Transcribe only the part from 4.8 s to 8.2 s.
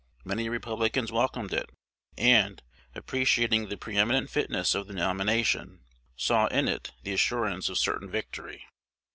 the nomination, saw in it the assurance of certain